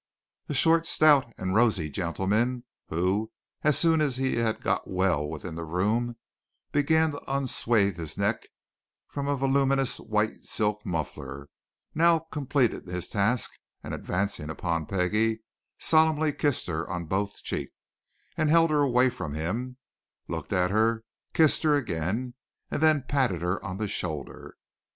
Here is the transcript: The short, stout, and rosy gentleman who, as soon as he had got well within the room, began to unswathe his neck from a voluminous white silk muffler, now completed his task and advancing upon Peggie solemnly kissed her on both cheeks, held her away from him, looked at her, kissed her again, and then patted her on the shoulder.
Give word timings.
The 0.47 0.55
short, 0.55 0.87
stout, 0.87 1.31
and 1.37 1.53
rosy 1.53 1.87
gentleman 1.87 2.63
who, 2.87 3.29
as 3.61 3.77
soon 3.77 4.01
as 4.01 4.17
he 4.17 4.37
had 4.37 4.59
got 4.59 4.89
well 4.89 5.27
within 5.29 5.53
the 5.53 5.63
room, 5.63 6.15
began 6.71 7.11
to 7.11 7.21
unswathe 7.31 7.97
his 7.97 8.17
neck 8.17 8.47
from 9.09 9.27
a 9.27 9.35
voluminous 9.35 9.99
white 9.99 10.37
silk 10.45 10.83
muffler, 10.87 11.49
now 11.93 12.17
completed 12.17 12.87
his 12.87 13.09
task 13.09 13.51
and 13.83 13.93
advancing 13.93 14.49
upon 14.49 14.87
Peggie 14.87 15.41
solemnly 15.77 16.33
kissed 16.33 16.65
her 16.65 16.89
on 16.89 17.05
both 17.05 17.43
cheeks, 17.43 17.75
held 18.35 18.71
her 18.71 18.81
away 18.81 19.07
from 19.07 19.35
him, 19.35 19.77
looked 20.27 20.51
at 20.51 20.71
her, 20.71 21.03
kissed 21.35 21.61
her 21.61 21.75
again, 21.75 22.33
and 22.71 22.81
then 22.81 23.05
patted 23.07 23.43
her 23.43 23.63
on 23.63 23.77
the 23.77 23.87
shoulder. 23.87 24.55